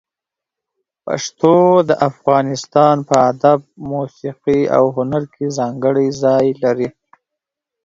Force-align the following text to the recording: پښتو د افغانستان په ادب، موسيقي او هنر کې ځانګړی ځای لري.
پښتو 1.05 1.55
د 1.89 1.91
افغانستان 2.09 2.95
په 3.07 3.15
ادب، 3.31 3.59
موسيقي 3.91 4.61
او 4.77 4.83
هنر 4.97 5.23
کې 5.33 5.55
ځانګړی 5.57 6.07
ځای 6.23 6.45
لري. 6.63 6.89